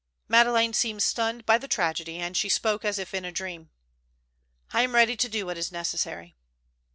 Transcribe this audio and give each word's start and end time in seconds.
Madeleine 0.27 0.73
seemed 0.73 1.03
stunned 1.03 1.45
by 1.45 1.59
the 1.59 1.67
tragedy, 1.67 2.17
and 2.17 2.35
she 2.35 2.49
spoke 2.49 2.83
as 2.83 2.97
if 2.97 3.13
in 3.13 3.23
a 3.23 3.31
dream. 3.31 3.69
"I 4.73 4.81
am 4.81 4.95
ready 4.95 5.15
to 5.15 5.29
do 5.29 5.45
what 5.45 5.59
is 5.59 5.71
necessary." 5.71 6.35